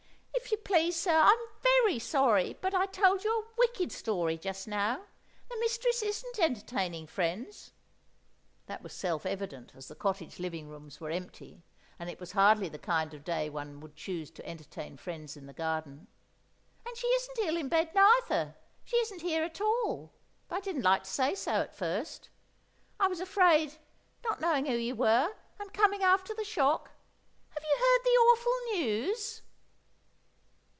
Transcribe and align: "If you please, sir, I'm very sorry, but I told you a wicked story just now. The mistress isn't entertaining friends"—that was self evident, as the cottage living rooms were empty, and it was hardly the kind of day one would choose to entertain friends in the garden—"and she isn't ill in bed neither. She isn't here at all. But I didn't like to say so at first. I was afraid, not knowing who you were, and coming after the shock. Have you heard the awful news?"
"If 0.33 0.51
you 0.51 0.57
please, 0.57 0.99
sir, 0.99 1.17
I'm 1.17 1.37
very 1.63 1.99
sorry, 1.99 2.57
but 2.61 2.73
I 2.73 2.85
told 2.85 3.23
you 3.23 3.31
a 3.31 3.45
wicked 3.57 3.89
story 3.91 4.37
just 4.37 4.67
now. 4.67 5.05
The 5.49 5.55
mistress 5.61 6.01
isn't 6.01 6.39
entertaining 6.39 7.07
friends"—that 7.07 8.81
was 8.81 8.91
self 8.91 9.25
evident, 9.25 9.71
as 9.75 9.87
the 9.87 9.95
cottage 9.95 10.39
living 10.39 10.67
rooms 10.67 10.99
were 10.99 11.09
empty, 11.11 11.63
and 11.97 12.09
it 12.09 12.19
was 12.19 12.33
hardly 12.33 12.67
the 12.67 12.79
kind 12.79 13.13
of 13.13 13.23
day 13.23 13.49
one 13.49 13.79
would 13.79 13.95
choose 13.95 14.29
to 14.31 14.45
entertain 14.45 14.97
friends 14.97 15.37
in 15.37 15.45
the 15.45 15.53
garden—"and 15.53 16.97
she 16.97 17.07
isn't 17.07 17.39
ill 17.39 17.55
in 17.55 17.69
bed 17.69 17.93
neither. 17.95 18.55
She 18.83 18.97
isn't 18.97 19.21
here 19.21 19.43
at 19.43 19.61
all. 19.61 20.11
But 20.49 20.57
I 20.57 20.59
didn't 20.59 20.81
like 20.81 21.03
to 21.05 21.09
say 21.09 21.33
so 21.33 21.53
at 21.61 21.75
first. 21.75 22.29
I 22.99 23.07
was 23.07 23.21
afraid, 23.21 23.75
not 24.25 24.41
knowing 24.41 24.65
who 24.65 24.73
you 24.75 24.95
were, 24.95 25.33
and 25.59 25.71
coming 25.71 26.01
after 26.03 26.33
the 26.33 26.43
shock. 26.43 26.91
Have 27.51 27.63
you 27.63 27.77
heard 27.77 28.03
the 28.03 28.17
awful 28.19 28.81
news?" 28.81 29.43